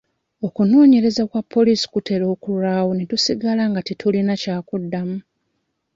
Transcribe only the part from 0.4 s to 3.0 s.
Okunoonyereza kwa poliisi kutera okulwawo